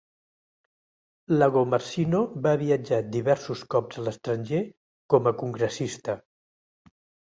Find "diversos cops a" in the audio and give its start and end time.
3.19-4.09